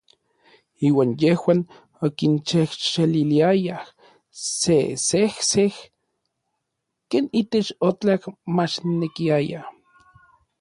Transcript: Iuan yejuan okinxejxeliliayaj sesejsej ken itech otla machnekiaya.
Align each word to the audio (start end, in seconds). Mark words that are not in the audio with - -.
Iuan 0.87 1.11
yejuan 1.21 1.59
okinxejxeliliayaj 2.05 3.85
sesejsej 4.59 5.75
ken 7.09 7.25
itech 7.41 7.69
otla 7.89 8.15
machnekiaya. 8.55 9.61